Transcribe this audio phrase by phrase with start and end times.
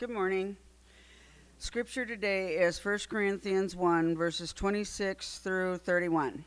[0.00, 0.56] Good morning.
[1.58, 6.42] Scripture today is 1 Corinthians 1, verses 26 through 31.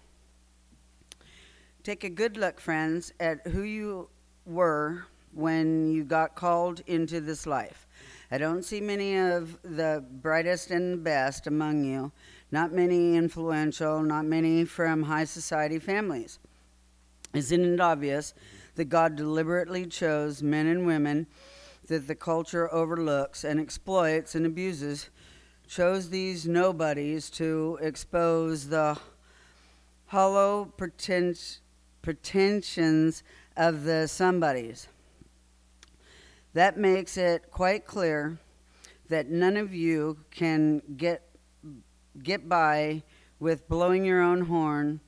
[1.83, 4.09] Take a good look, friends, at who you
[4.47, 7.85] were when you got called into this life.
[8.31, 12.11] I don't see many of the brightest and best among you,
[12.51, 16.39] not many influential, not many from high society families.
[17.35, 18.33] Isn't it obvious
[18.73, 21.27] that God deliberately chose men and women
[21.87, 25.09] that the culture overlooks and exploits and abuses?
[25.67, 28.97] Chose these nobodies to expose the
[30.07, 30.71] hollow
[32.01, 33.23] pretensions
[33.57, 34.87] of the somebodies.
[36.53, 38.37] That makes it quite clear
[39.09, 41.23] that none of you can get
[42.21, 43.01] get by
[43.39, 44.99] with blowing your own horn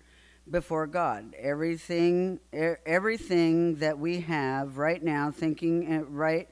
[0.49, 1.35] before God.
[1.39, 6.49] Everything everything that we have right now thinking right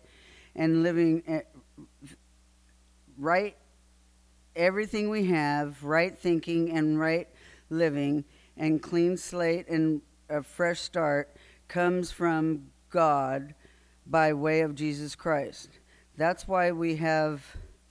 [0.55, 1.41] and living eh,
[3.17, 3.55] right
[4.55, 7.27] everything we have right thinking and right
[7.69, 8.23] living
[8.57, 11.35] and clean slate and a fresh start
[11.67, 13.55] comes from God
[14.05, 15.69] by way of Jesus Christ.
[16.17, 17.43] That's why we have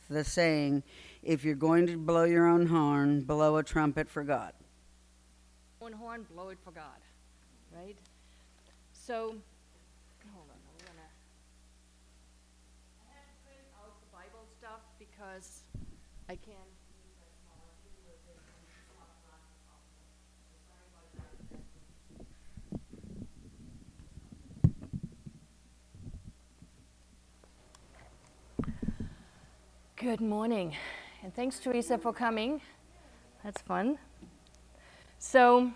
[0.09, 0.83] the saying
[1.23, 4.53] if you're going to blow your own horn, blow a trumpet for God.
[5.81, 7.01] Own horn, blow it for God,
[7.75, 7.97] right?
[8.93, 9.35] So,
[10.33, 11.09] hold on, I'm gonna.
[13.03, 14.81] I had to print out the Bible stuff
[15.23, 15.63] because
[16.29, 16.57] I can't.
[29.97, 30.75] Good morning,
[31.23, 32.61] and thanks, Teresa, for coming.
[33.45, 33.99] That's fun.
[35.21, 35.71] So,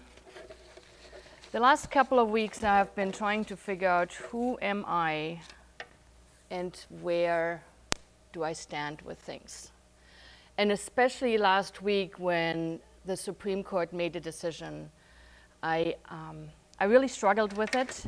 [1.53, 5.41] the last couple of weeks, I've been trying to figure out who am I
[6.50, 7.62] and where
[8.37, 9.73] do I stand with things.
[10.59, 14.91] And especially last week when the Supreme Court made a decision,
[15.62, 18.05] I, um, I really struggled with it.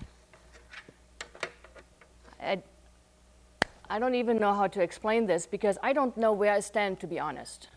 [2.42, 2.62] I,
[3.88, 7.00] I don't even know how to explain this because I don't know where I stand,
[7.00, 7.69] to be honest.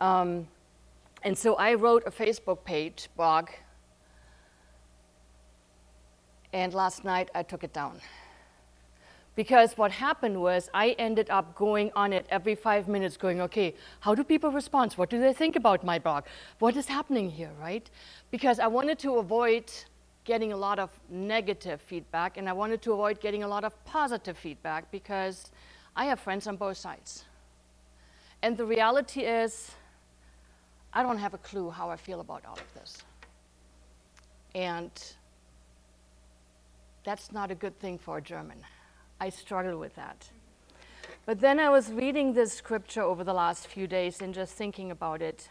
[0.00, 0.48] Um,
[1.22, 3.50] and so I wrote a Facebook page, blog,
[6.54, 8.00] and last night I took it down.
[9.34, 13.74] Because what happened was I ended up going on it every five minutes, going, okay,
[14.00, 14.92] how do people respond?
[14.94, 16.24] What do they think about my blog?
[16.58, 17.88] What is happening here, right?
[18.30, 19.72] Because I wanted to avoid
[20.24, 23.72] getting a lot of negative feedback, and I wanted to avoid getting a lot of
[23.84, 25.50] positive feedback because
[25.96, 27.24] I have friends on both sides.
[28.42, 29.72] And the reality is,
[30.92, 32.98] I don't have a clue how I feel about all of this.
[34.54, 34.90] And
[37.02, 38.58] that's not a good thing for a German.
[39.22, 40.30] I struggle with that.
[41.26, 44.90] But then I was reading this scripture over the last few days and just thinking
[44.90, 45.48] about it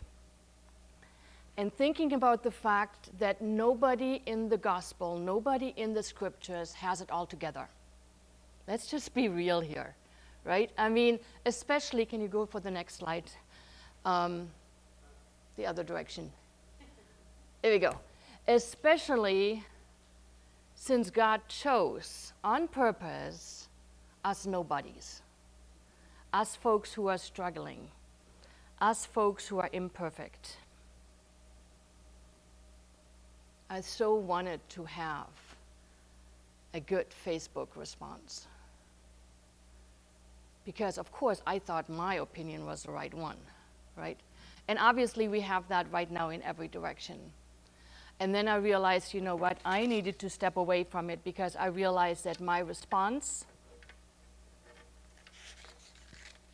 [1.56, 7.00] and thinking about the fact that nobody in the gospel, nobody in the scriptures has
[7.00, 7.70] it all together.
[8.68, 9.96] Let's just be real here,
[10.44, 10.70] right?
[10.78, 13.31] I mean, especially, can you go for the next slide?
[14.04, 14.50] Um,
[15.56, 16.30] the other direction.
[17.62, 17.98] Here we go.
[18.50, 19.64] Especially
[20.81, 23.61] since God chose on purpose
[24.24, 25.22] us nobodies,
[26.34, 27.90] us folks who are struggling,
[28.80, 30.58] us folks who are imperfect
[33.72, 35.30] I so wanted to have
[36.74, 38.48] a good Facebook response.
[40.66, 43.38] Because, of course, I thought my opinion was the right one,
[43.96, 44.18] right?
[44.68, 47.18] And obviously, we have that right now in every direction.
[48.20, 51.56] And then I realized, you know what, I needed to step away from it because
[51.56, 53.46] I realized that my response,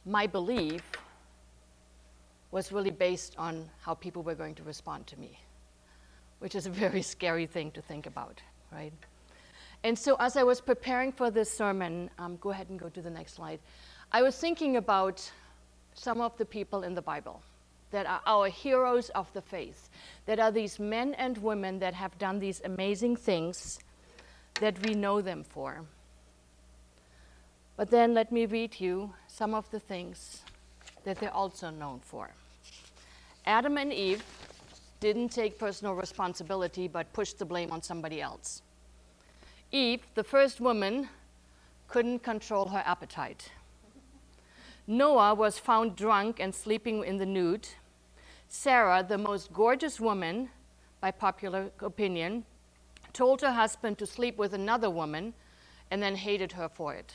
[0.08, 0.82] my belief,
[2.50, 5.38] was really based on how people were going to respond to me
[6.40, 8.42] which is a very scary thing to think about,
[8.72, 8.94] right?
[9.84, 13.02] And so, as I was preparing for this sermon, um, go ahead and go to
[13.02, 13.60] the next slide.
[14.12, 15.30] I was thinking about
[15.94, 17.42] some of the people in the Bible
[17.92, 19.90] that are our heroes of the faith,
[20.26, 23.80] that are these men and women that have done these amazing things
[24.60, 25.82] that we know them for.
[27.78, 30.42] But then let me read you some of the things
[31.04, 32.32] that they're also known for.
[33.46, 34.24] Adam and Eve
[35.00, 38.64] didn't take personal responsibility but pushed the blame on somebody else.
[39.72, 41.08] Eve, the first woman,
[41.88, 43.52] couldn't control her appetite.
[44.88, 47.68] Noah was found drunk and sleeping in the nude.
[48.50, 50.50] Sarah, the most gorgeous woman,
[51.00, 52.44] by popular opinion,
[53.14, 55.34] told her husband to sleep with another woman
[55.92, 57.14] and then hated her for it.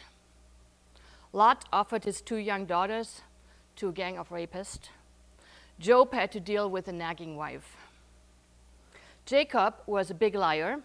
[1.32, 3.22] Lot offered his two young daughters
[3.76, 4.88] to a gang of rapists.
[5.78, 7.76] Job had to deal with a nagging wife.
[9.24, 10.80] Jacob was a big liar.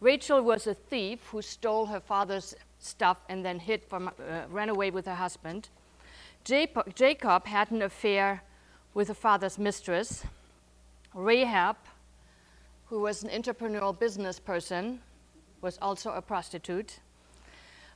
[0.00, 4.68] Rachel was a thief who stole her father's stuff and then hid from, uh, ran
[4.68, 5.68] away with her husband.
[6.44, 8.42] Jacob had an affair
[8.94, 10.24] with her father's mistress.
[11.14, 11.76] Rahab,
[12.86, 15.00] who was an entrepreneurial business person,
[15.60, 17.00] was also a prostitute.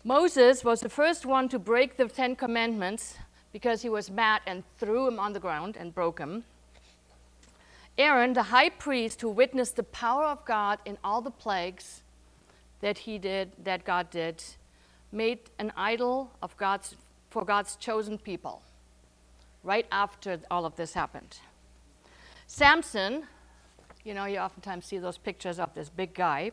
[0.05, 3.17] Moses was the first one to break the Ten Commandments
[3.53, 6.43] because he was mad and threw him on the ground and broke him.
[7.97, 12.03] Aaron, the high priest who witnessed the power of God in all the plagues
[12.81, 14.43] that he did, that God did,
[15.13, 16.97] made an idol of God's,
[17.31, 18.63] for God's chosen people
[19.63, 21.39] right after all of this happened.
[22.49, 23.25] Samson,
[24.05, 26.51] you know, you oftentimes see those pictures of this big guy.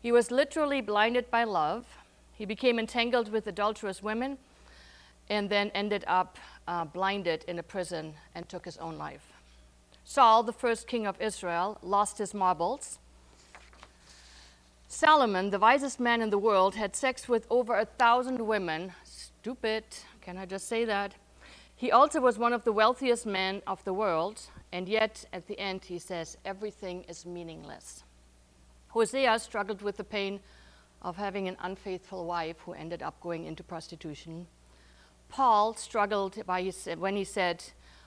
[0.00, 1.84] He was literally blinded by love.
[2.36, 4.38] He became entangled with adulterous women
[5.28, 6.38] and then ended up
[6.68, 9.32] uh, blinded in a prison and took his own life.
[10.04, 12.98] Saul, the first king of Israel, lost his marbles.
[14.86, 18.92] Solomon, the wisest man in the world, had sex with over a thousand women.
[19.02, 19.84] Stupid,
[20.20, 21.14] can I just say that?
[21.74, 24.40] He also was one of the wealthiest men of the world,
[24.72, 28.04] and yet at the end he says, everything is meaningless.
[28.88, 30.40] Hosea struggled with the pain
[31.02, 34.46] of having an unfaithful wife who ended up going into prostitution.
[35.28, 37.64] Paul struggled his, when he said,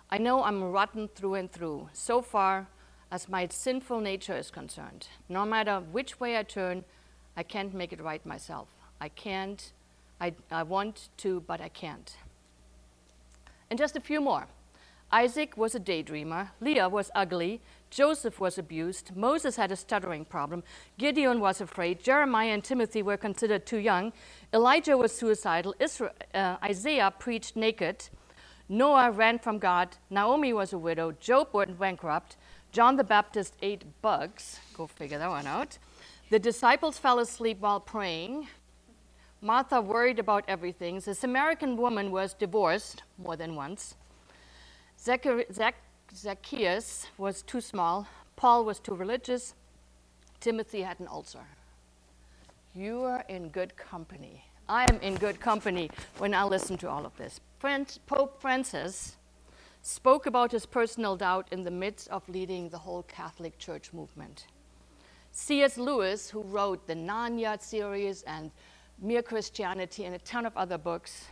[0.10, 2.68] I know I'm rotten through and through, so far
[3.12, 5.08] as my sinful nature is concerned.
[5.28, 6.84] No matter which way I turn,
[7.38, 8.68] I can't make it right myself.
[9.00, 9.72] I can't,
[10.20, 12.16] I, I want to, but I can't.
[13.70, 14.48] And just a few more.
[15.12, 20.64] Isaac was a daydreamer, Leah was ugly, Joseph was abused, Moses had a stuttering problem,
[20.98, 24.14] Gideon was afraid, Jeremiah and Timothy were considered too young,
[24.54, 28.10] Elijah was suicidal, Israel, uh, Isaiah preached naked,
[28.68, 32.38] Noah ran from God, Naomi was a widow, Job went bankrupt,
[32.72, 35.80] John the Baptist ate bugs, go figure that one out.
[36.30, 38.48] The disciples fell asleep while praying.
[39.42, 41.00] Martha worried about everything.
[41.00, 43.96] The Samaritan woman was divorced more than once.
[46.16, 48.08] Zacchaeus was too small.
[48.36, 49.54] Paul was too religious.
[50.40, 51.46] Timothy had an ulcer.
[52.74, 54.46] You are in good company.
[54.68, 57.40] I am in good company when I listen to all of this.
[58.08, 59.18] Pope Francis
[59.82, 64.46] spoke about his personal doubt in the midst of leading the whole Catholic Church movement.
[65.32, 65.78] C.S.
[65.78, 68.52] Lewis, who wrote the Narnia series and
[69.02, 71.26] Mere Christianity and a ton of other books,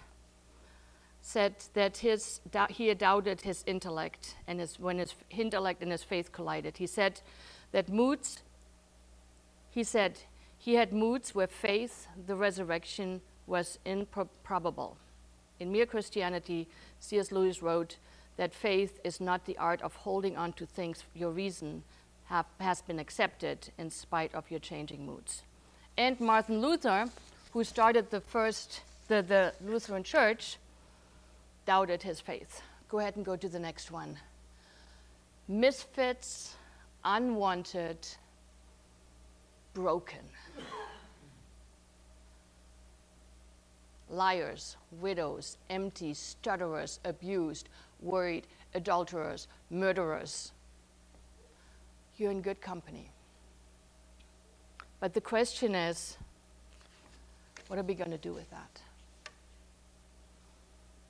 [1.28, 2.40] said that his,
[2.70, 6.78] he doubted his intellect and his, when his intellect and his faith collided.
[6.78, 7.20] He said
[7.74, 8.44] that moods,
[9.70, 10.20] he said,
[10.58, 14.96] he had moods where faith, the resurrection, was improbable.
[15.60, 16.70] In Mere Christianity,
[17.02, 17.34] C.S.
[17.34, 17.98] Lewis wrote
[18.38, 21.84] that faith is not the art of holding on to things your reason
[22.28, 25.44] have, has been accepted in spite of your changing moods.
[25.98, 27.08] And Martin Luther,
[27.52, 30.58] who started the first, the, the Lutheran Church,
[31.68, 32.62] doubted his faith.
[32.88, 34.18] Go ahead and go to the next one.
[35.50, 36.56] Misfits,
[37.04, 38.08] unwanted,
[39.74, 40.24] broken.
[44.10, 47.68] Liars, widows, empty, stutterers, abused,
[48.02, 50.54] worried, adulterers, murderers.
[52.16, 53.12] You're in good company.
[55.02, 56.18] But the question is
[57.68, 58.82] what are we going to do with that?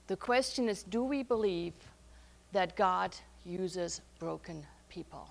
[0.08, 1.74] The question is do we believe
[2.54, 5.30] that God uses broken people?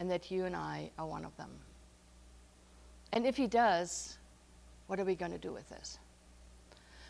[0.00, 1.50] And that you and I are one of them?
[3.12, 4.18] And if He does,
[4.86, 5.98] what are we going to do with this?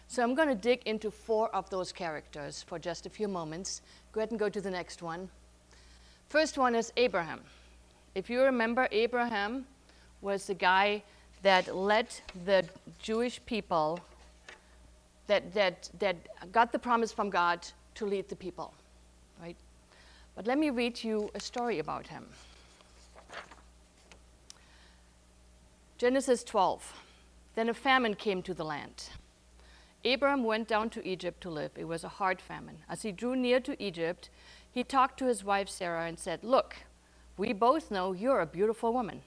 [0.09, 3.81] So I'm going to dig into four of those characters for just a few moments.
[4.13, 5.31] Go ahead and go to the next one.
[6.29, 7.41] First one is Abraham.
[8.15, 9.67] If you remember, Abraham
[10.21, 11.03] was the guy
[11.43, 12.09] that led
[12.45, 12.65] the
[12.99, 14.01] Jewish people
[15.27, 18.75] that, that, that got the promise from God to lead the people,
[19.41, 19.57] right?
[20.35, 22.27] But let me read you a story about him.
[25.99, 27.01] Genesis 12.
[27.55, 29.11] Then a famine came to the land.
[30.05, 31.71] Abram went down to Egypt to live.
[31.77, 32.79] It was a hard famine.
[32.89, 34.31] As he drew near to Egypt,
[34.71, 36.77] he talked to his wife Sarah and said, Look,
[37.37, 39.21] we both know you're a beautiful woman.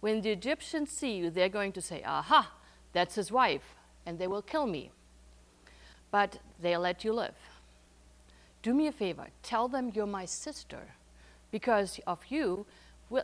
[0.00, 2.52] When the Egyptians see you, they're going to say, Aha,
[2.92, 3.74] that's his wife,
[4.06, 4.92] and they will kill me
[6.12, 7.34] but they'll let you live.
[8.62, 10.78] Do me a favor, tell them you're my sister.
[11.50, 12.64] Because of you,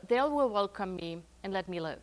[0.08, 2.02] they will welcome me and let me live.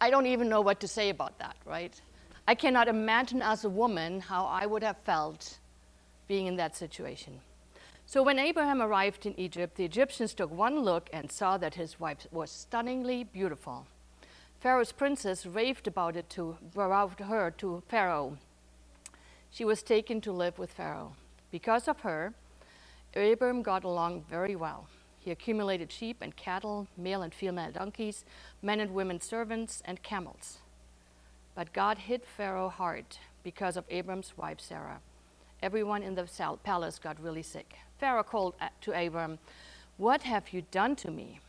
[0.00, 2.00] I don't even know what to say about that, right?
[2.48, 5.58] I cannot imagine as a woman how I would have felt
[6.26, 7.40] being in that situation.
[8.06, 12.00] So when Abraham arrived in Egypt, the Egyptians took one look and saw that his
[12.00, 13.86] wife was stunningly beautiful.
[14.62, 18.38] Pharaoh's princess raved about it to about her to Pharaoh.
[19.50, 21.16] She was taken to live with Pharaoh.
[21.50, 22.32] Because of her,
[23.16, 24.86] Abram got along very well.
[25.18, 28.24] He accumulated sheep and cattle, male and female donkeys,
[28.62, 30.58] men and women servants, and camels.
[31.56, 33.06] But God hit Pharaoh hard
[33.42, 35.00] because of Abram's wife Sarah.
[35.60, 36.28] Everyone in the
[36.62, 37.74] palace got really sick.
[37.98, 39.40] Pharaoh called to Abram,
[39.96, 41.40] What have you done to me?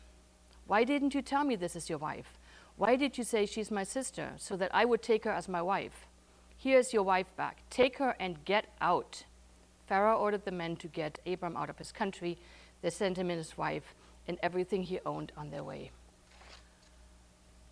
[0.65, 2.39] Why didn't you tell me this is your wife?
[2.77, 5.61] Why did you say she's my sister, so that I would take her as my
[5.61, 6.07] wife?
[6.57, 7.61] Here's your wife back.
[7.69, 9.25] Take her and get out.
[9.87, 12.37] Pharaoh ordered the men to get Abram out of his country.
[12.81, 13.93] They sent him and his wife
[14.27, 15.91] and everything he owned on their way.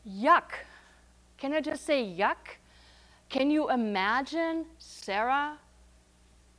[0.08, 0.51] Yuck!
[1.38, 2.58] Can I just say yuck?
[3.29, 5.58] Can you imagine Sarah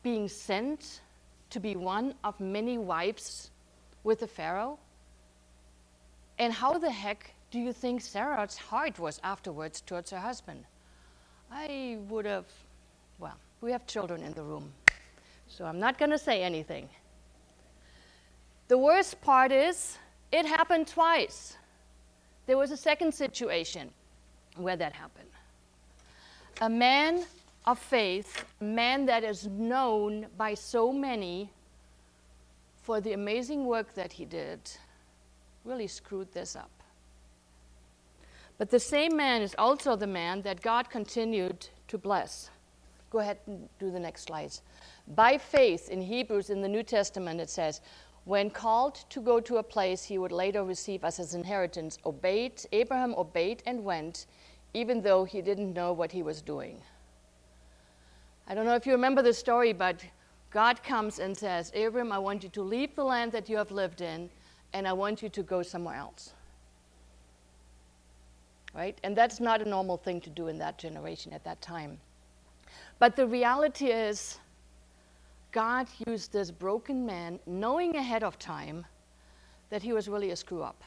[0.02, 1.02] being sent
[1.50, 3.50] to be one of many wives
[4.04, 4.78] with the Pharaoh?
[6.38, 10.64] And how the heck do you think Sarah's heart was afterwards towards her husband?
[11.50, 12.46] I would have,
[13.18, 14.72] well, we have children in the room,
[15.48, 16.88] so I'm not going to say anything.
[18.68, 19.98] The worst part is,
[20.32, 21.58] it happened twice.
[22.46, 23.90] There was a second situation
[24.56, 25.28] where that happened.
[26.62, 27.22] A man
[27.66, 31.50] of faith, a man that is known by so many
[32.82, 34.58] for the amazing work that he did,
[35.66, 36.70] really screwed this up.
[38.62, 42.48] But the same man is also the man that God continued to bless.
[43.10, 44.62] Go ahead and do the next slides.
[45.16, 47.80] By faith, in Hebrews in the New Testament, it says,
[48.24, 52.64] when called to go to a place he would later receive as his inheritance, obeyed,
[52.70, 54.26] Abraham obeyed and went,
[54.74, 56.80] even though he didn't know what he was doing.
[58.46, 60.04] I don't know if you remember the story, but
[60.52, 63.72] God comes and says, Abraham, I want you to leave the land that you have
[63.72, 64.30] lived in,
[64.72, 66.34] and I want you to go somewhere else.
[68.74, 68.98] Right?
[69.04, 71.98] And that's not a normal thing to do in that generation at that time.
[72.98, 74.38] But the reality is,
[75.50, 78.86] God used this broken man, knowing ahead of time
[79.68, 80.82] that he was really a screw up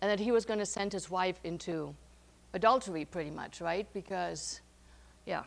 [0.00, 1.94] and that he was going to send his wife into
[2.54, 3.86] adultery pretty much, right?
[3.92, 4.60] Because,
[5.26, 5.42] yeah.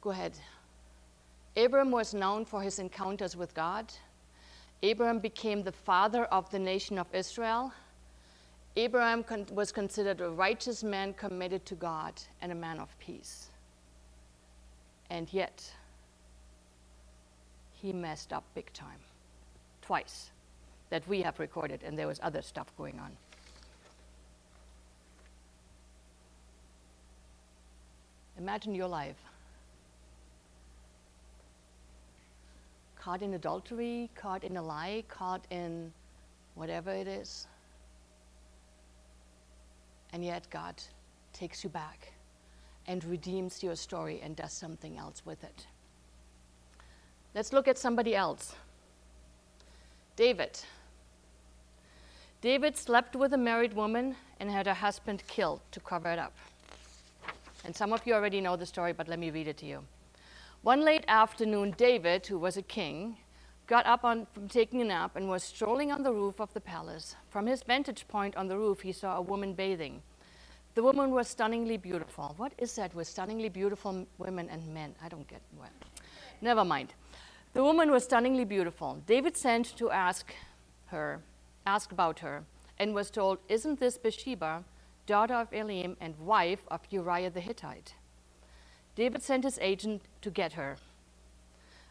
[0.00, 0.32] Go ahead.
[1.56, 3.92] Abram was known for his encounters with God.
[4.82, 7.72] Abram became the father of the nation of Israel.
[8.76, 13.48] Abraham con- was considered a righteous man committed to God and a man of peace.
[15.10, 15.72] And yet,
[17.72, 19.00] he messed up big time.
[19.82, 20.30] Twice
[20.90, 23.10] that we have recorded, and there was other stuff going on.
[28.38, 29.16] Imagine your life.
[32.98, 35.92] Caught in adultery, caught in a lie, caught in
[36.54, 37.46] whatever it is.
[40.12, 40.74] And yet God
[41.32, 42.12] takes you back
[42.86, 45.66] and redeems your story and does something else with it.
[47.34, 48.54] Let's look at somebody else.
[50.16, 50.58] David.
[52.40, 56.34] David slept with a married woman and had her husband killed to cover it up.
[57.64, 59.84] And some of you already know the story, but let me read it to you.
[60.62, 63.16] One late afternoon, David, who was a king,
[63.70, 66.60] got up on, from taking a nap and was strolling on the roof of the
[66.60, 67.14] palace.
[67.30, 70.02] From his vantage point on the roof, he saw a woman bathing.
[70.74, 72.34] The woman was stunningly beautiful.
[72.36, 74.96] What is that with stunningly beautiful women and men?
[75.00, 75.70] I don't get what.
[76.40, 76.94] Never mind.
[77.52, 79.00] The woman was stunningly beautiful.
[79.06, 80.34] David sent to ask
[80.86, 81.20] her,
[81.64, 82.42] ask about her,
[82.76, 84.64] and was told, Isn't this Bathsheba,
[85.06, 87.94] daughter of Eliam and wife of Uriah the Hittite.
[88.96, 90.76] David sent his agent to get her.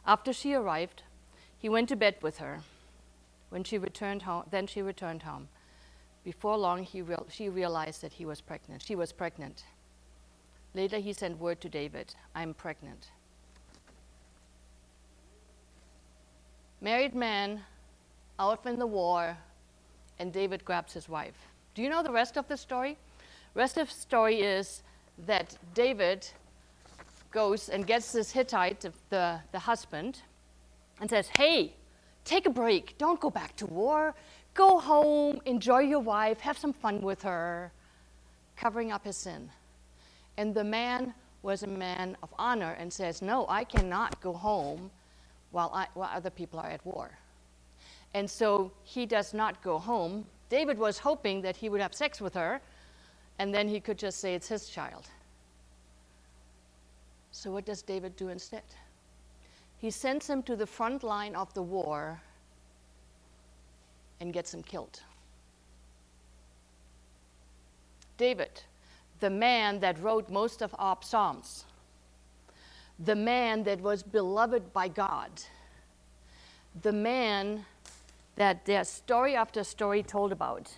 [0.06, 1.04] After she arrived,
[1.60, 2.62] he went to bed with her.
[3.50, 5.50] When she returned home, then she returned home.
[6.24, 8.82] Before long, real, she realized that he was pregnant.
[8.82, 9.64] She was pregnant.
[10.74, 13.12] Later, he sent word to David, "I'm pregnant."
[16.82, 17.66] Married man,
[18.38, 19.38] out in the war,
[20.20, 21.48] and David grabs his wife.
[21.74, 22.98] Do you know the rest of the story?
[23.54, 24.84] Rest of the story is
[25.26, 26.28] that David
[27.32, 30.22] goes and gets this Hittite, the, the husband,
[31.00, 31.74] and says, Hey,
[32.26, 32.98] take a break.
[32.98, 34.16] Don't go back to war.
[34.54, 37.72] Go home, enjoy your wife, have some fun with her,
[38.58, 39.50] covering up his sin.
[40.38, 41.14] And the man
[41.44, 44.92] was a man of honor and says, No, I cannot go home
[45.52, 47.12] while, I, while other people are at war.
[48.14, 50.26] And so he does not go home.
[50.50, 52.60] David was hoping that he would have sex with her
[53.40, 55.08] and then he could just say it's his child.
[57.32, 58.64] So, what does David do instead?
[59.80, 62.22] He sends him to the front line of the war
[64.20, 65.02] and gets him killed.
[68.18, 68.62] David,
[69.22, 71.64] the man that wrote most of our Psalms,
[73.00, 75.32] the man that was beloved by God,
[76.82, 77.66] the man
[78.36, 80.70] that there's story after story told about,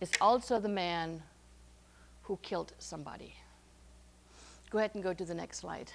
[0.00, 1.22] is also the man
[2.22, 3.34] who killed somebody.
[4.70, 5.92] Go ahead and go to the next slide.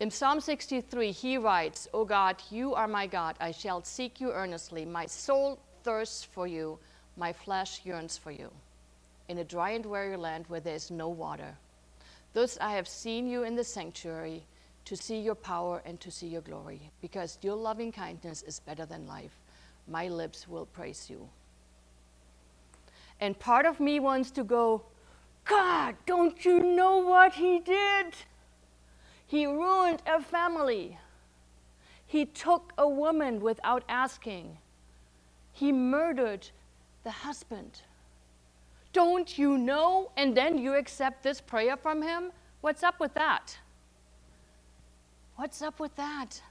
[0.00, 3.36] In Psalm 63, he writes, O God, you are my God.
[3.38, 4.86] I shall seek you earnestly.
[4.86, 6.78] My soul thirsts for you.
[7.18, 8.50] My flesh yearns for you.
[9.28, 11.54] In a dry and weary land where there is no water.
[12.32, 14.42] Thus I have seen you in the sanctuary
[14.86, 18.86] to see your power and to see your glory, because your loving kindness is better
[18.86, 19.38] than life.
[19.86, 21.28] My lips will praise you.
[23.20, 24.82] And part of me wants to go,
[25.44, 28.14] God, don't you know what he did?
[29.30, 30.98] He ruined a family.
[32.04, 34.58] He took a woman without asking.
[35.52, 36.48] He murdered
[37.04, 37.82] the husband.
[38.92, 40.10] Don't you know?
[40.16, 42.32] And then you accept this prayer from him?
[42.60, 43.56] What's up with that?
[45.36, 46.42] What's up with that?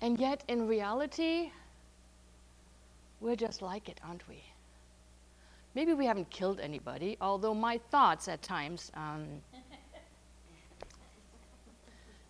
[0.00, 1.50] And yet, in reality,
[3.20, 4.40] we're just like it, aren't we?
[5.74, 8.92] Maybe we haven't killed anybody, although my thoughts at times.
[8.94, 9.26] Um,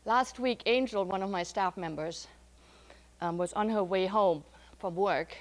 [0.06, 2.28] Last week, Angel, one of my staff members,
[3.22, 4.44] um, was on her way home
[4.78, 5.34] from work,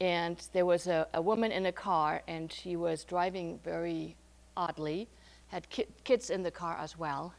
[0.00, 4.14] and there was a, a, woman in a car, and she was driving very
[4.56, 5.08] oddly,
[5.48, 7.34] had ki- kids in the car as well,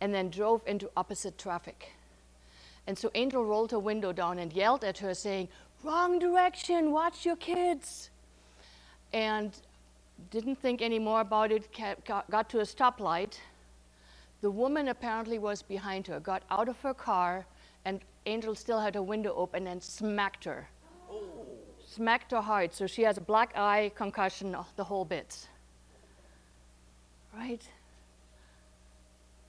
[0.00, 1.92] and then drove into opposite traffic.
[2.86, 5.48] And so Angel rolled her window down and yelled at her, saying,
[5.84, 8.08] Wrong direction, watch your kids.
[9.12, 9.52] And
[10.30, 11.68] didn't think any more about it,
[12.06, 13.36] got to a stoplight
[14.40, 17.46] the woman apparently was behind her, got out of her car,
[17.84, 20.68] and Angel still had her window open and smacked her.
[21.10, 21.22] Oh.
[21.86, 25.48] Smacked her hard, so she has a black eye, concussion, the whole bit.
[27.34, 27.68] Right?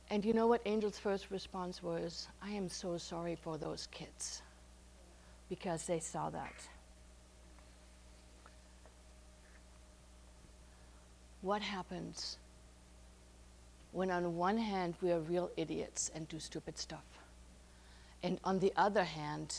[0.09, 2.27] And you know what Angel's first response was?
[2.41, 4.41] I am so sorry for those kids
[5.49, 6.67] because they saw that.
[11.41, 12.37] What happens
[13.91, 17.05] when on one hand we are real idiots and do stupid stuff,
[18.23, 19.55] and on the other hand,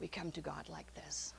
[0.00, 1.32] we come to God like this.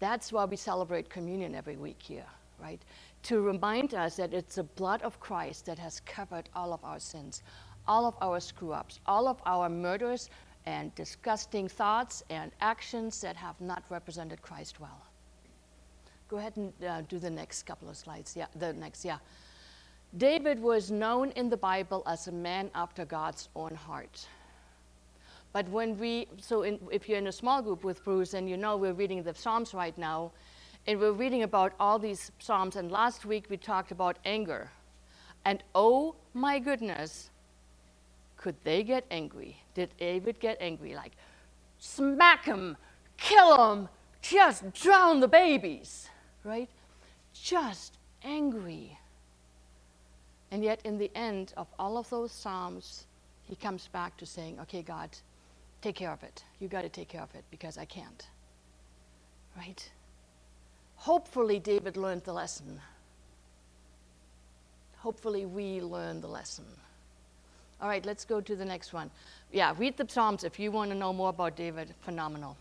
[0.00, 2.26] That's why we celebrate communion every week here,
[2.60, 2.80] right?
[3.24, 7.00] To remind us that it's the blood of Christ that has covered all of our
[7.00, 7.42] sins,
[7.86, 10.30] all of our screw ups, all of our murders
[10.66, 15.02] and disgusting thoughts and actions that have not represented Christ well.
[16.28, 18.36] Go ahead and uh, do the next couple of slides.
[18.36, 19.18] Yeah, the next, yeah.
[20.16, 24.26] David was known in the Bible as a man after God's own heart.
[25.52, 28.56] But when we, so in, if you're in a small group with Bruce and you
[28.56, 30.32] know we're reading the Psalms right now,
[30.86, 34.70] and we're reading about all these Psalms, and last week we talked about anger.
[35.44, 37.30] And oh my goodness,
[38.36, 39.56] could they get angry?
[39.74, 40.94] Did David get angry?
[40.94, 41.12] Like,
[41.78, 42.76] smack him,
[43.16, 43.88] kill him,
[44.22, 46.08] just drown the babies,
[46.44, 46.68] right?
[47.34, 48.97] Just angry.
[50.50, 53.06] And yet, in the end of all of those Psalms,
[53.44, 55.10] he comes back to saying, Okay, God,
[55.82, 56.42] take care of it.
[56.60, 58.26] You got to take care of it because I can't.
[59.56, 59.90] Right?
[60.96, 62.80] Hopefully, David learned the lesson.
[64.98, 66.64] Hopefully, we learn the lesson.
[67.80, 69.10] All right, let's go to the next one.
[69.52, 71.94] Yeah, read the Psalms if you want to know more about David.
[72.00, 72.56] Phenomenal.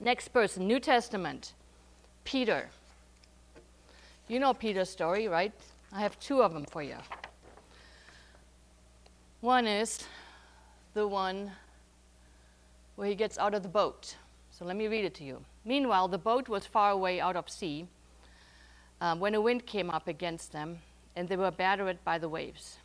[0.00, 1.54] Next person, New Testament,
[2.24, 2.68] Peter.
[4.28, 5.52] You know Peter's story, right?
[5.92, 6.96] I have two of them for you.
[9.40, 10.04] One is
[10.94, 11.50] the one
[12.96, 14.16] where he gets out of the boat.
[14.50, 15.44] So let me read it to you.
[15.64, 17.86] Meanwhile, the boat was far away out of sea
[19.00, 20.78] um, when a wind came up against them,
[21.16, 22.78] and they were battered by the waves.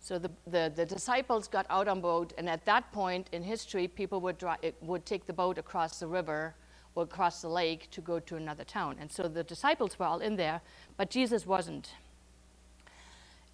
[0.00, 3.86] So the, the, the, disciples got out on boat, and at that point in history,
[3.86, 6.54] people would, dry, would take the boat across the river
[6.94, 8.96] or across the lake to go to another town.
[9.00, 10.60] And so the disciples were all in there,
[10.96, 11.90] but Jesus wasn't.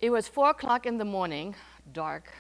[0.00, 1.54] It was four o'clock in the morning,
[1.92, 2.32] dark.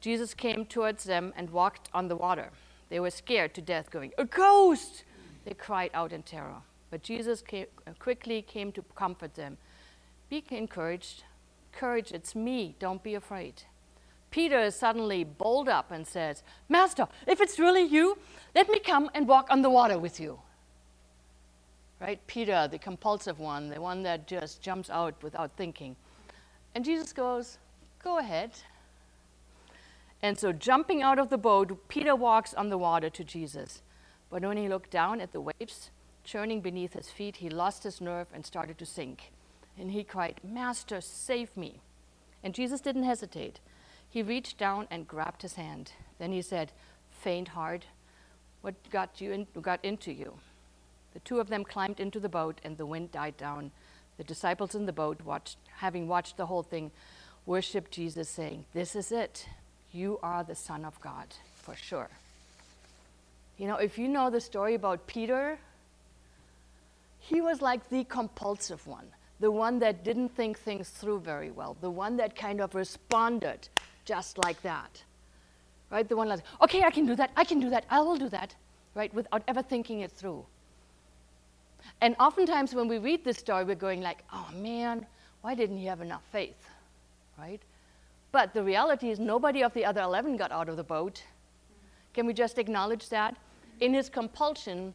[0.00, 2.50] Jesus came towards them and walked on the water.
[2.88, 5.04] They were scared to death, going, A ghost!
[5.44, 6.62] They cried out in terror.
[6.90, 9.56] But Jesus came, uh, quickly came to comfort them.
[10.28, 11.24] Be encouraged.
[11.72, 12.76] Courage, it's me.
[12.78, 13.62] Don't be afraid.
[14.32, 18.18] Peter suddenly bold up and says, Master, if it's really you,
[18.56, 20.40] let me come and walk on the water with you.
[22.00, 22.20] right?
[22.28, 25.96] Peter, the compulsive one, the one that just jumps out without thinking.
[26.74, 27.58] And Jesus goes,
[28.04, 28.52] Go ahead.
[30.22, 33.82] And so, jumping out of the boat, Peter walks on the water to Jesus.
[34.30, 35.90] But when he looked down at the waves
[36.24, 39.32] churning beneath his feet, he lost his nerve and started to sink.
[39.78, 41.80] And he cried, Master, save me.
[42.44, 43.60] And Jesus didn't hesitate.
[44.12, 45.92] He reached down and grabbed his hand.
[46.18, 46.70] Then he said,
[47.10, 47.86] Faint heart,
[48.60, 50.34] what got, you in, got into you?
[51.14, 53.70] The two of them climbed into the boat, and the wind died down.
[54.18, 56.90] The disciples in the boat, watched, having watched the whole thing,
[57.46, 59.46] worshiped Jesus, saying, This is it.
[59.92, 62.10] You are the Son of God, for sure.
[63.56, 65.58] You know, if you know the story about Peter,
[67.18, 69.06] he was like the compulsive one,
[69.40, 73.68] the one that didn't think things through very well, the one that kind of responded
[74.04, 75.02] just like that.
[75.90, 76.08] Right?
[76.08, 78.28] The one like, okay, I can do that, I can do that, I will do
[78.30, 78.54] that,
[78.94, 79.12] right?
[79.12, 80.44] Without ever thinking it through.
[82.00, 85.06] And oftentimes when we read this story, we're going like, oh man,
[85.42, 86.68] why didn't he have enough faith?
[87.38, 87.60] Right?
[88.30, 91.22] But the reality is nobody of the other 11 got out of the boat.
[92.14, 93.36] Can we just acknowledge that?
[93.80, 94.94] In his compulsion,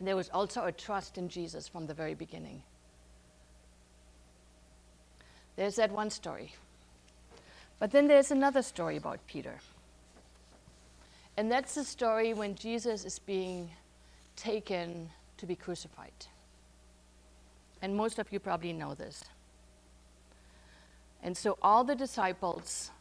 [0.00, 2.62] there was also a trust in Jesus from the very beginning.
[5.56, 6.54] There's that one story.
[7.82, 9.54] But then there's another story about Peter.
[11.36, 13.70] And that's the story when Jesus is being
[14.36, 16.12] taken to be crucified.
[17.82, 19.24] And most of you probably know this.
[21.24, 22.92] And so all the disciples,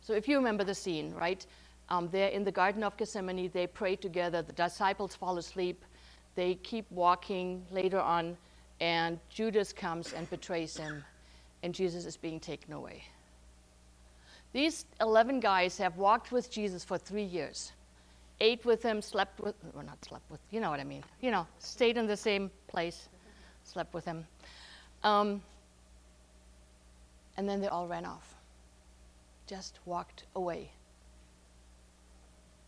[0.00, 1.44] so if you remember the scene, right?
[1.88, 5.84] Um, they're in the Garden of Gethsemane, they pray together, the disciples fall asleep,
[6.36, 8.36] they keep walking later on,
[8.80, 11.02] and Judas comes and betrays him,
[11.62, 13.04] and Jesus is being taken away.
[14.52, 17.72] These 11 guys have walked with Jesus for three years,
[18.40, 21.30] ate with him, slept with, well, not slept with, you know what I mean, you
[21.30, 23.08] know, stayed in the same place,
[23.64, 24.26] slept with him.
[25.04, 25.42] Um,
[27.36, 28.34] and then they all ran off,
[29.46, 30.70] just walked away.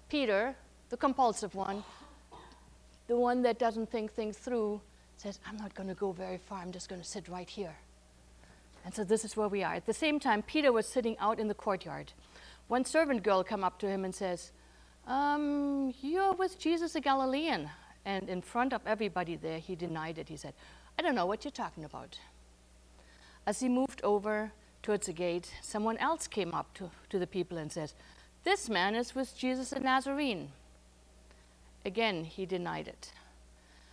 [0.09, 0.55] Peter,
[0.91, 1.83] the compulsive one,
[3.09, 4.81] the one that doesn't think things through,
[5.17, 7.75] says, I'm not going to go very far, I'm just going to sit right here.
[8.85, 9.75] And so this is where we are.
[9.75, 12.13] At the same time, Peter was sitting out in the courtyard.
[12.69, 14.53] One servant girl come up to him and says,
[15.07, 17.71] um, You're with Jesus the Galilean.
[18.05, 20.29] And in front of everybody there, he denied it.
[20.29, 20.55] He said,
[20.99, 22.19] I don't know what you're talking about.
[23.47, 27.59] As he moved over towards the gate, someone else came up to, to the people
[27.59, 27.95] and says,
[28.45, 30.53] This man is with Jesus the Nazarene.
[31.85, 33.13] Again, he denied it,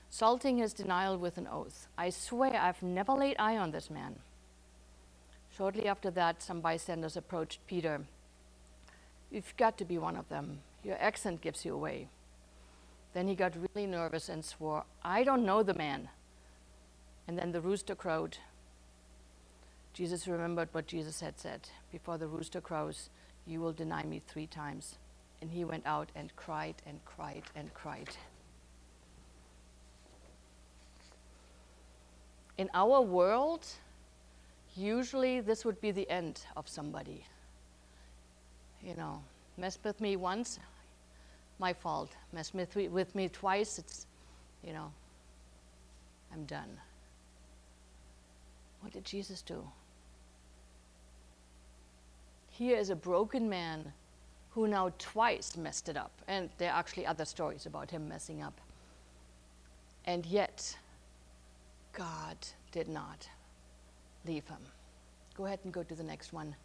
[0.10, 1.88] salting his denial with an oath.
[1.97, 4.17] I swear I've never laid eye on this man.
[5.58, 8.02] Shortly after that, some bystanders approached Peter.
[9.32, 10.60] You've got to be one of them.
[10.84, 12.10] Your accent gives you away.
[13.13, 16.10] Then he got really nervous and swore, I don't know the man.
[17.28, 18.38] And then the rooster crowed.
[19.93, 23.10] Jesus remembered what Jesus had said Before the rooster crows,
[23.48, 25.00] you will deny me three times.
[25.41, 28.10] And he went out and cried and cried and cried.
[32.60, 33.65] In our world,
[34.78, 37.26] usually this would be the end of somebody.
[38.84, 39.22] You know,
[39.58, 40.60] mess with me once,
[41.60, 42.12] my fault.
[42.32, 44.06] Mess with me, with me twice, it's,
[44.63, 44.92] you know,
[46.32, 46.80] I'm done.
[48.82, 49.68] What did Jesus do?
[52.50, 53.94] Here is a broken man
[54.52, 56.12] who now twice messed it up.
[56.28, 58.60] And there are actually other stories about him messing up.
[60.06, 60.78] And yet,
[61.94, 62.38] God
[62.72, 63.28] did not
[64.28, 64.62] leave him.
[65.36, 66.56] Go ahead and go to the next one.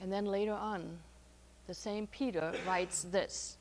[0.00, 0.98] And then later on,
[1.66, 3.56] the same Peter writes this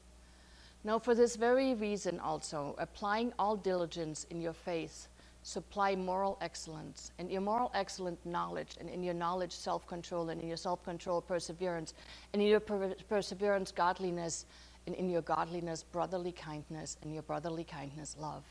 [0.84, 5.08] Now, for this very reason also, applying all diligence in your faith,
[5.44, 10.42] supply moral excellence, and your moral excellence, knowledge, and in your knowledge, self control, and
[10.42, 11.94] in your self control, perseverance,
[12.34, 14.46] and in your per- perseverance, godliness,
[14.86, 18.44] and in your godliness, brotherly kindness, and your brotherly kindness, love.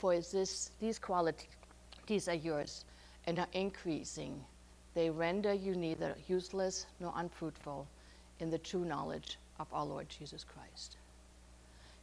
[0.00, 2.86] For this, these qualities are yours
[3.26, 4.42] and are increasing.
[4.94, 7.86] They render you neither useless nor unfruitful
[8.40, 10.96] in the true knowledge of our Lord Jesus Christ.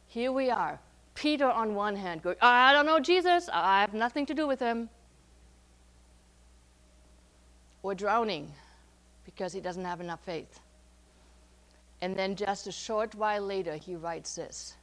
[0.06, 0.78] Here we are.
[1.16, 4.60] Peter, on one hand, going, I don't know Jesus, I have nothing to do with
[4.60, 4.88] him.
[7.82, 8.52] Or drowning
[9.24, 10.60] because he doesn't have enough faith.
[12.00, 14.76] And then just a short while later, he writes this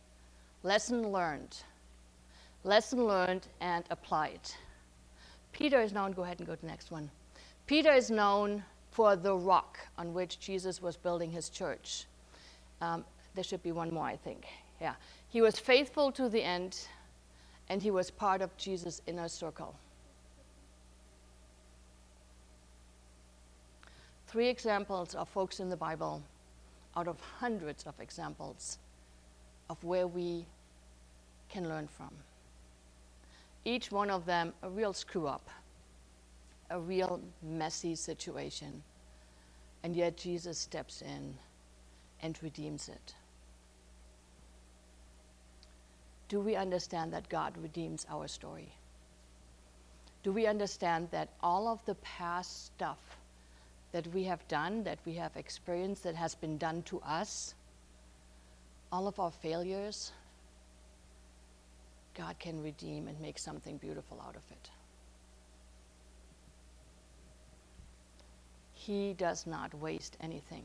[0.63, 1.56] Lesson learned
[2.65, 4.39] lesson learned and applied.
[5.54, 7.10] Peter is known, go ahead and go to the next one.
[7.67, 12.06] Peter is known for the rock on which Jesus was building his church.
[12.82, 14.45] Um, there should be one more, I think.
[14.82, 14.95] Yeah.
[15.30, 16.88] He was faithful to the end,
[17.69, 19.75] and he was part of Jesus' inner circle.
[24.28, 26.21] Three examples of folks in the Bible
[26.97, 28.80] out of hundreds of examples
[29.69, 30.45] of where we
[31.49, 32.12] can learn from.
[33.65, 35.49] Each one of them a real screw up,
[36.69, 38.84] a real messy situation,
[39.84, 41.36] and yet Jesus steps in
[42.21, 43.15] and redeems it.
[46.30, 48.69] Do we understand that God redeems our story?
[50.23, 52.97] Do we understand that all of the past stuff
[53.91, 57.54] that we have done, that we have experienced, that has been done to us,
[58.91, 60.12] all of our failures,
[62.15, 64.69] God can redeem and make something beautiful out of it.
[68.73, 70.63] He does not waste anything.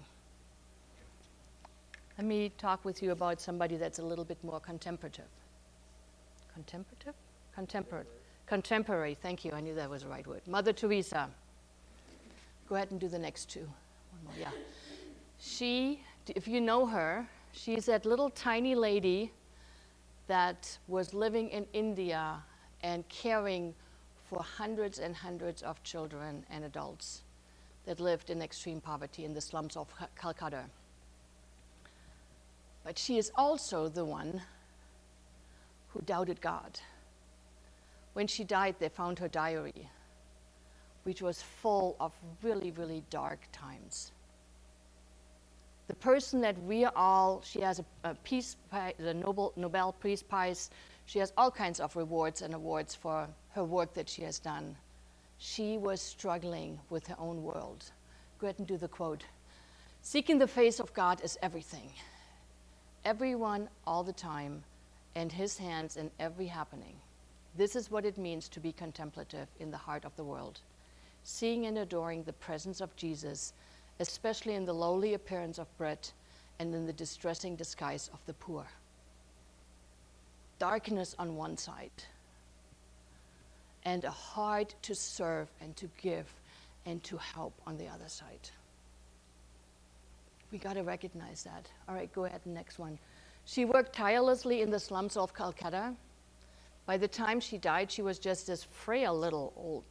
[2.19, 5.25] Let me talk with you about somebody that's a little bit more contemplative.
[6.53, 7.15] Contemplative?
[7.55, 8.07] Contemporary.
[8.47, 9.53] Contemporary, thank you.
[9.53, 10.43] I knew that was the right word.
[10.47, 11.31] Mother Teresa.
[12.69, 13.61] Go ahead and do the next two.
[13.61, 14.51] One more, yeah.
[15.39, 19.33] She, if you know her, she's that little tiny lady
[20.31, 22.41] that was living in India
[22.85, 23.75] and caring
[24.29, 27.23] for hundreds and hundreds of children and adults
[27.85, 30.67] that lived in extreme poverty in the slums of Calcutta.
[32.85, 34.41] But she is also the one
[35.89, 36.79] who doubted God.
[38.13, 39.91] When she died, they found her diary,
[41.03, 44.13] which was full of really, really dark times.
[45.91, 50.23] The person that we are all, she has a, a peace, the Nobel, Nobel Peace
[50.23, 50.71] Prize.
[51.07, 53.27] She has all kinds of rewards and awards for
[53.57, 54.77] her work that she has done.
[55.39, 57.91] She was struggling with her own world.
[58.39, 59.25] Go ahead and do the quote.
[60.01, 61.91] Seeking the face of God is everything
[63.05, 64.63] everyone all the time,
[65.17, 66.95] and his hands in every happening.
[67.57, 70.61] This is what it means to be contemplative in the heart of the world,
[71.25, 73.55] seeing and adoring the presence of Jesus,
[74.01, 75.99] especially in the lowly appearance of bread
[76.59, 78.67] and in the distressing disguise of the poor.
[80.59, 81.91] Darkness on one side,
[83.85, 86.27] and a heart to serve and to give
[86.87, 88.51] and to help on the other side.
[90.51, 91.67] We got to recognize that.
[91.89, 92.99] All right, go ahead, next one.
[93.45, 95.95] She worked tirelessly in the slums of Calcutta.
[96.87, 99.85] By the time she died, she was just this frail little old,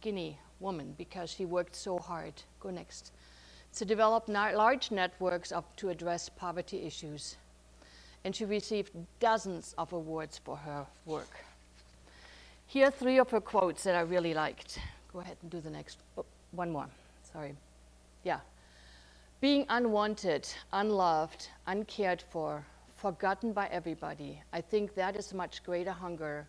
[0.00, 2.32] skinny woman because she worked so hard.
[2.58, 3.12] Go next.
[3.76, 7.36] To develop large networks of, to address poverty issues.
[8.24, 11.44] And she received dozens of awards for her work.
[12.66, 14.78] Here are three of her quotes that I really liked.
[15.12, 15.98] Go ahead and do the next.
[16.16, 16.88] Oh, one more.
[17.32, 17.54] Sorry.
[18.24, 18.40] Yeah.
[19.40, 22.64] Being unwanted, unloved, uncared for,
[22.96, 26.46] forgotten by everybody, I think that is much greater hunger,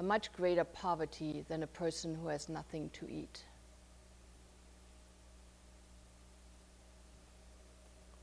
[0.00, 3.44] a much greater poverty than a person who has nothing to eat.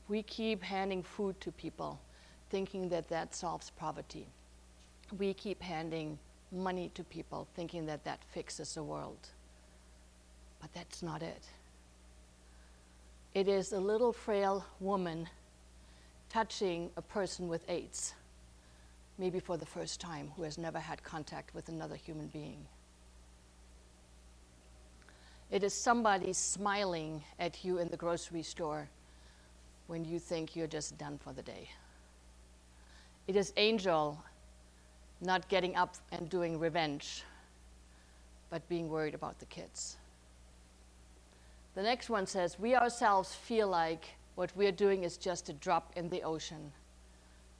[0.08, 1.98] We keep handing food to people,
[2.50, 4.26] thinking that that solves poverty.
[5.16, 6.18] We keep handing
[6.50, 9.28] money to people, thinking that that fixes the world.
[10.60, 11.42] But that's not it.
[13.34, 15.28] It is a little frail woman
[16.28, 18.14] touching a person with AIDS,
[19.22, 22.66] maybe for the first time, who has never had contact with another human being.
[25.48, 28.88] It is somebody smiling at you in the grocery store
[29.86, 31.68] when you think you're just done for the day.
[33.28, 34.20] It is Angel
[35.20, 37.22] not getting up and doing revenge,
[38.50, 39.98] but being worried about the kids.
[41.76, 44.04] The next one says, We ourselves feel like
[44.34, 46.72] what we're doing is just a drop in the ocean,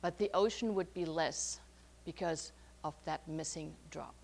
[0.02, 1.60] but the ocean would be less
[2.04, 2.52] because
[2.84, 4.14] of that missing drop.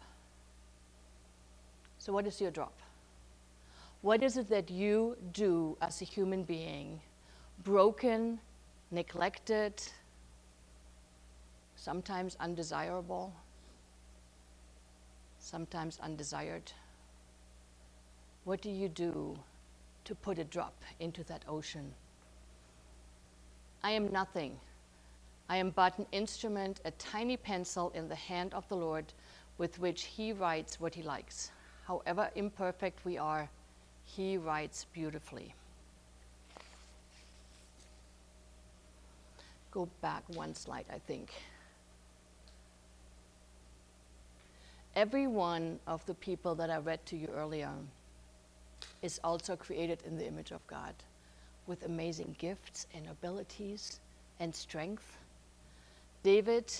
[1.99, 2.75] So, what is your drop?
[4.03, 7.01] What is it that you do as a human being,
[7.65, 8.39] broken,
[8.91, 9.83] neglected,
[11.77, 13.33] sometimes undesirable,
[15.39, 16.71] sometimes undesired?
[18.45, 19.39] What do you do
[20.09, 21.93] to put a drop into that ocean.
[23.85, 24.59] I am nothing.
[25.49, 29.07] I am but an instrument, a tiny pencil in the hand of the Lord
[29.57, 31.51] with which He writes what He likes.
[31.87, 33.49] However imperfect we are,
[34.05, 35.55] He writes beautifully.
[39.71, 41.31] Go back one slide, I think.
[44.97, 47.71] Every one of the people that I read to you earlier
[49.03, 50.95] is also created in the image of God.
[51.69, 54.01] with amazing gifts and abilities
[54.41, 55.19] and strength.
[56.23, 56.73] David,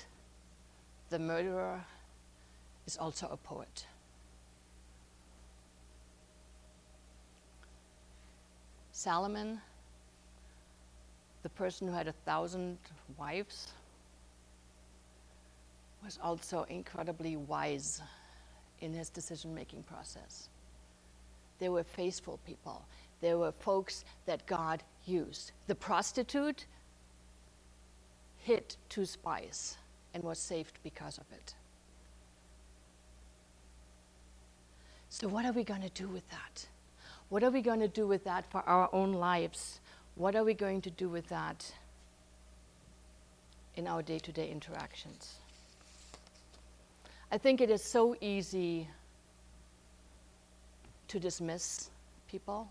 [1.11, 1.85] the murderer,
[2.87, 3.87] is also a poet.
[8.93, 9.61] Solomon,
[11.43, 12.79] the person who had a thousand
[13.17, 13.73] wives,
[16.05, 18.03] was also incredibly wise
[18.81, 20.49] in his decision making process.
[21.59, 22.85] They were faithful people.
[23.21, 25.53] They were folks that God used.
[25.67, 26.67] The prostitute
[28.39, 29.77] hid two spies
[30.15, 31.55] and was saved because of it.
[35.11, 36.67] So, what are we going to do with that?
[37.29, 39.81] What are we going to do with that for our own lives?
[40.15, 41.73] What are we going to do with that
[43.77, 45.37] in our day to day interactions?
[47.31, 48.89] I think it is so easy
[51.09, 51.91] to dismiss
[52.31, 52.69] people.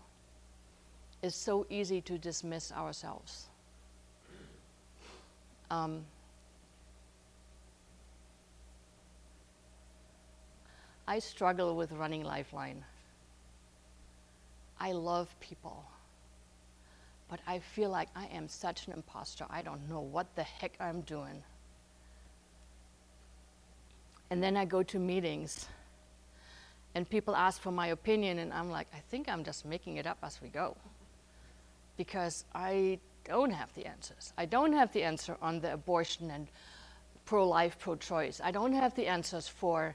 [1.22, 3.46] It's so easy to dismiss ourselves.
[5.70, 6.04] Um,
[11.06, 12.84] I struggle with running Lifeline.
[14.80, 15.84] I love people,
[17.28, 19.44] but I feel like I am such an imposter.
[19.50, 21.42] I don't know what the heck I'm doing.
[24.30, 25.66] And then I go to meetings
[26.94, 30.06] and people ask for my opinion, and I'm like, I think I'm just making it
[30.06, 30.76] up as we go.
[31.96, 34.32] Because I don't have the answers.
[34.36, 36.48] I don't have the answer on the abortion and
[37.24, 38.40] pro life, pro choice.
[38.42, 39.94] I don't have the answers for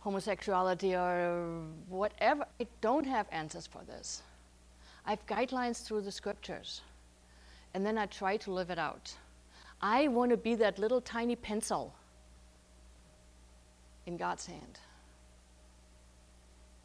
[0.00, 2.44] homosexuality or whatever.
[2.60, 4.22] I don't have answers for this.
[5.06, 6.82] I have guidelines through the scriptures,
[7.74, 9.14] and then I try to live it out.
[9.80, 11.94] I want to be that little tiny pencil
[14.06, 14.78] in God's hand.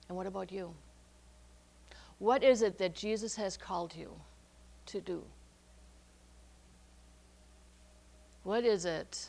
[0.08, 0.74] And what about you?
[2.20, 4.12] What is it that Jesus has called you
[4.88, 5.24] to do?
[8.48, 9.28] What is it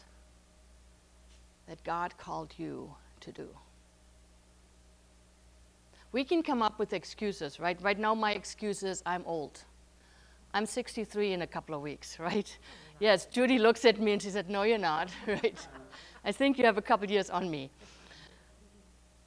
[1.67, 3.49] that God called you to do?
[6.13, 7.77] We can come up with excuses, right?
[7.83, 9.65] Right now, my excuse is I'm old.
[10.55, 12.57] I'm 63 in a couple of weeks, right?
[13.01, 15.67] Yes, Judy looks at me and she said, No, you're not, right?
[16.25, 17.73] I think you have a couple years on me.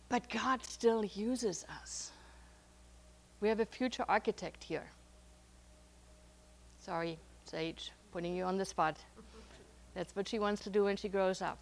[0.07, 2.11] But God still uses us.
[3.41, 4.89] We have a future architect here.
[6.77, 8.97] Sorry, Sage, putting you on the spot.
[9.93, 11.57] That's what she wants to do when she grows up.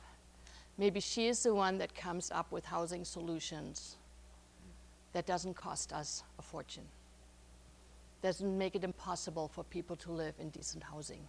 [0.78, 3.98] Maybe she is the one that comes up with housing solutions
[5.14, 6.86] that doesn't cost us a fortune,
[8.22, 11.22] doesn't make it impossible for people to live in decent housing.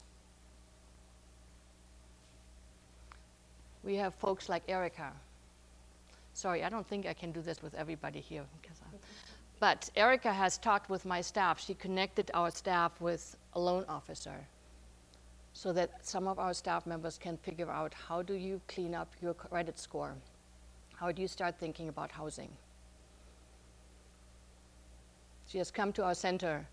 [3.83, 5.13] We have folks like Erica.
[6.35, 8.45] Sorry, I don't think I can do this with everybody here.
[9.59, 11.61] But Erica has talked with my staff.
[11.61, 14.47] She connected our staff with a loan officer
[15.53, 19.09] so that some of our staff members can figure out how do you clean up
[19.21, 20.15] your credit score?
[20.97, 22.51] How do you start thinking about housing?
[25.49, 26.67] She has come to our center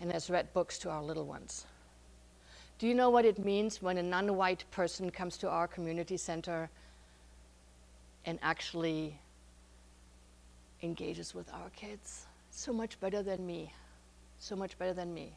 [0.00, 1.66] and has read books to our little ones.
[2.78, 6.16] Do you know what it means when a non white person comes to our community
[6.16, 6.70] center
[8.24, 9.18] and actually
[10.82, 12.26] engages with our kids?
[12.50, 13.72] So much better than me.
[14.38, 15.32] So much better than me.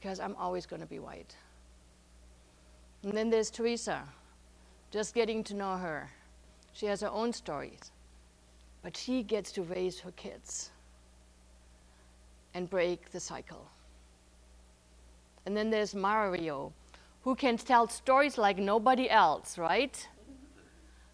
[0.00, 1.36] Because I'm always going to be white.
[3.02, 4.02] And then there's Teresa,
[4.90, 6.10] just getting to know her.
[6.72, 7.90] She has her own stories,
[8.82, 10.70] but she gets to raise her kids
[12.54, 13.66] and break the cycle.
[15.46, 16.72] And then there's Mario,
[17.22, 20.06] who can tell stories like nobody else, right?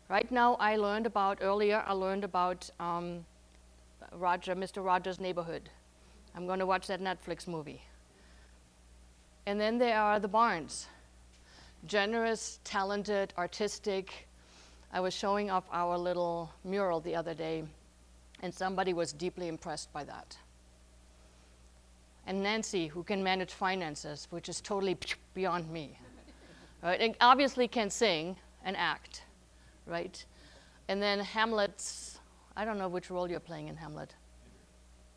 [0.09, 3.25] Right now, I learned about, earlier, I learned about um,
[4.13, 4.85] Roger, Mr.
[4.85, 5.69] Rogers' Neighborhood.
[6.35, 7.83] I'm going to watch that Netflix movie.
[9.47, 10.87] And then there are the Barnes
[11.87, 14.27] generous, talented, artistic.
[14.93, 17.63] I was showing off our little mural the other day,
[18.43, 20.37] and somebody was deeply impressed by that
[22.27, 24.97] and Nancy, who can manage finances, which is totally
[25.35, 25.99] beyond me.
[26.83, 27.01] Right?
[27.01, 29.23] And obviously can sing and act,
[29.87, 30.25] right?
[30.89, 32.21] And then Hamlet's,
[32.55, 34.15] I don't know which role you're playing in Hamlet.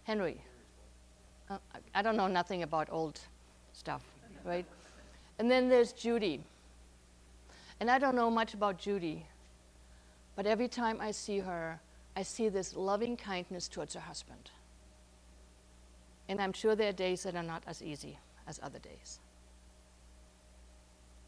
[0.03, 0.41] Henry.
[1.49, 1.57] Uh,
[1.93, 3.19] I don't know nothing about old
[3.73, 4.03] stuff,
[4.49, 4.65] right?
[5.37, 6.41] And then there's Judy.
[7.79, 9.25] And I don't know much about Judy,
[10.35, 11.79] but every time I see her,
[12.17, 14.49] I see this loving kindness towards her husband.
[16.27, 19.19] And I'm sure there are days that are not as easy as other days.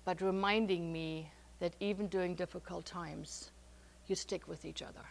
[0.04, 3.52] But reminding me that even during difficult times,
[4.08, 5.06] you stick with each other.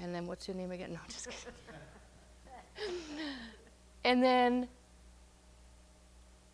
[0.00, 0.94] And then what's your name again?
[0.94, 1.54] No, just kidding.
[4.10, 4.66] and then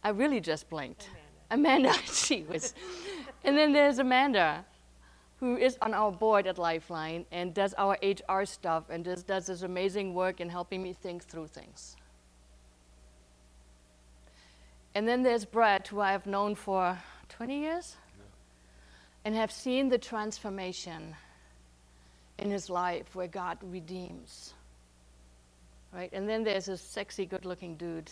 [0.05, 1.09] I really just blinked.
[1.51, 2.75] Amanda, Amanda she was.
[3.45, 4.63] and then there's Amanda,
[5.41, 9.47] who is on our board at Lifeline and does our HR stuff and just does
[9.47, 11.97] this amazing work in helping me think through things.
[14.95, 16.99] And then there's Brett, who I have known for
[17.31, 17.97] 20 years
[19.25, 21.17] and have seen the transformation
[22.37, 24.53] in his life where God redeems.
[25.93, 26.11] Right?
[26.13, 28.11] And then there's a sexy, good looking dude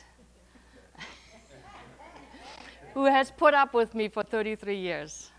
[2.95, 5.31] who has put up with me for 33 years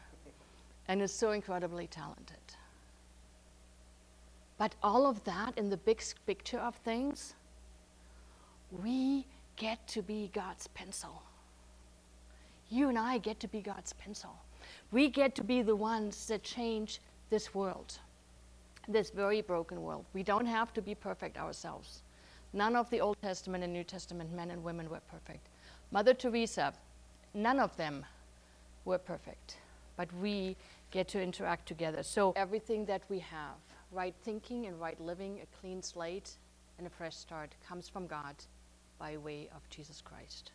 [0.87, 2.37] and is so incredibly talented.
[4.57, 7.33] But all of that in the big picture of things,
[8.71, 9.25] we
[9.55, 11.23] get to be God's pencil.
[12.69, 14.35] You and I get to be God's pencil.
[14.91, 17.99] We get to be the ones that change this world,
[18.87, 20.05] this very broken world.
[20.13, 22.01] We don't have to be perfect ourselves.
[22.55, 25.49] None of the Old Testament and New Testament men and women were perfect.
[25.91, 26.73] Mother Teresa,
[27.33, 28.05] none of them
[28.85, 29.57] were perfect,
[29.97, 30.55] but we
[30.89, 32.01] get to interact together.
[32.01, 33.57] So, everything that we have,
[33.91, 36.31] right thinking and right living, a clean slate
[36.77, 38.35] and a fresh start, comes from God
[38.97, 40.51] by way of Jesus Christ.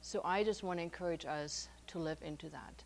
[0.00, 2.84] So I just want to encourage us to live into that,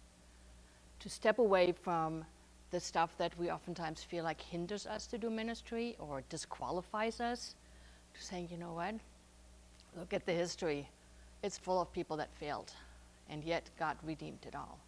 [1.01, 2.25] to step away from
[2.71, 7.55] the stuff that we oftentimes feel like hinders us to do ministry or disqualifies us,
[8.21, 8.95] saying, you know what?
[9.97, 10.89] Look at the history.
[11.43, 12.73] It's full of people that failed,
[13.29, 14.79] and yet God redeemed it all.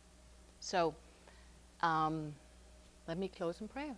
[0.60, 0.94] So
[1.82, 2.34] um,
[3.06, 3.96] let me close in prayer.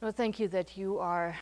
[0.00, 1.36] Lord, thank you that you are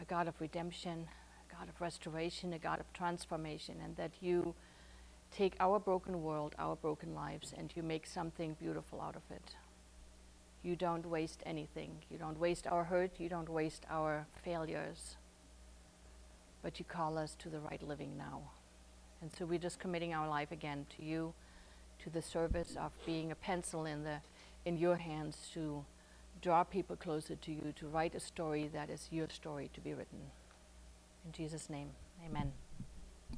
[0.00, 1.06] a God of redemption,
[1.48, 4.54] a God of restoration, a God of transformation, and that you
[5.32, 9.56] take our broken world, our broken lives, and you make something beautiful out of it.
[10.66, 11.92] You don't waste anything.
[12.10, 13.20] You don't waste our hurt.
[13.20, 15.14] You don't waste our failures.
[16.60, 18.40] But you call us to the right living now.
[19.22, 21.34] And so we're just committing our life again to you,
[22.02, 24.16] to the service of being a pencil in, the,
[24.64, 25.84] in your hands to
[26.42, 29.94] draw people closer to you, to write a story that is your story to be
[29.94, 30.18] written.
[31.24, 31.90] In Jesus' name,
[32.28, 32.50] amen.